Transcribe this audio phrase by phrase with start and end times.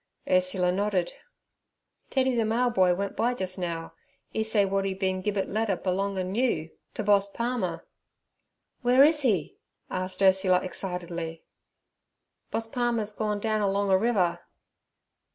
[0.27, 1.13] Ursula nodded.
[2.09, 3.93] 'Teddy, ther mail boy, went by jus' now,
[4.33, 7.85] 'e say wot 'e bin gibbit letter b'longin' you, to Boss Palmer.'
[8.81, 9.59] 'Where is he?'
[9.91, 11.43] asked Ursula excitedly.
[12.49, 14.39] 'Boss Palmer's gone down alonga river.'